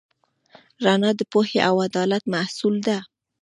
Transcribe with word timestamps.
رڼا 0.85 1.11
د 1.19 1.21
پوهې 1.31 1.59
او 1.69 1.75
عدالت 1.87 2.23
محصول 2.35 2.75
ده. 2.87 2.97